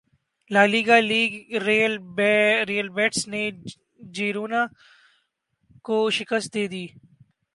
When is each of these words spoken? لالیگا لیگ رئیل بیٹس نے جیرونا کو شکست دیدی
لالیگا 0.51 0.97
لیگ 0.99 1.31
رئیل 1.57 2.89
بیٹس 2.95 3.27
نے 3.27 3.49
جیرونا 4.15 4.65
کو 5.85 6.09
شکست 6.09 6.53
دیدی 6.53 6.85